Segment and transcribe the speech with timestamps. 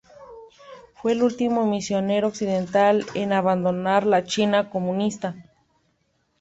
[0.95, 5.35] Fue el último misionero occidental en abandonar la China comunista.